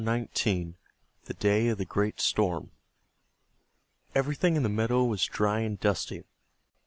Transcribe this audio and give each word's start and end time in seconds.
THE 0.03 0.73
DAY 1.37 1.67
OF 1.67 1.77
THE 1.77 1.85
GREAT 1.85 2.19
STORM 2.19 2.71
Everything 4.15 4.55
in 4.55 4.63
the 4.63 4.67
meadow 4.67 5.03
was 5.03 5.25
dry 5.25 5.59
and 5.59 5.79
dusty. 5.79 6.23